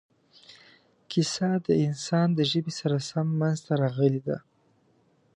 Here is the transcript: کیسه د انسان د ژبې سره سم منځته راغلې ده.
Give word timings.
کیسه 1.11 1.49
د 1.65 1.67
انسان 1.85 2.27
د 2.37 2.39
ژبې 2.51 2.73
سره 2.79 2.97
سم 3.09 3.27
منځته 3.39 3.73
راغلې 3.83 4.21
ده. 4.27 4.37